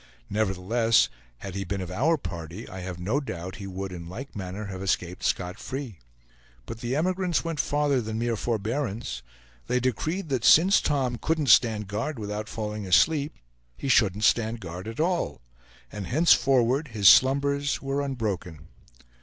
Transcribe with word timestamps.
Nevertheless 0.31 1.09
had 1.37 1.53
he 1.53 1.63
been 1.63 1.79
of 1.79 1.91
our 1.91 2.17
party, 2.17 2.67
I 2.67 2.79
have 2.79 2.99
no 2.99 3.19
doubt 3.19 3.57
he 3.57 3.67
would 3.67 3.91
in 3.91 4.09
like 4.09 4.35
manner 4.35 4.65
have 4.65 4.81
escaped 4.81 5.23
scot 5.23 5.59
free. 5.59 5.99
But 6.65 6.79
the 6.79 6.95
emigrants 6.95 7.43
went 7.45 7.59
farther 7.59 8.01
than 8.01 8.17
mere 8.17 8.35
forebearance; 8.35 9.21
they 9.67 9.79
decreed 9.79 10.29
that 10.29 10.43
since 10.43 10.81
Tom 10.81 11.17
couldn't 11.19 11.49
stand 11.49 11.87
guard 11.87 12.17
without 12.17 12.49
falling 12.49 12.87
asleep, 12.87 13.35
he 13.77 13.89
shouldn't 13.89 14.23
stand 14.23 14.59
guard 14.59 14.87
at 14.87 14.99
all, 14.99 15.39
and 15.91 16.07
henceforward 16.07 16.87
his 16.87 17.07
slumbers 17.07 17.79
were 17.79 18.01
unbroken. 18.01 18.69